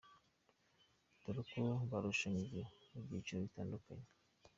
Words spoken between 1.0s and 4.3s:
Dore uko barushanijwe mu byicicro bitadukanye:.